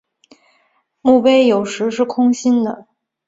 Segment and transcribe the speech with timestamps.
[1.03, 2.87] 墓碑有时是空心的。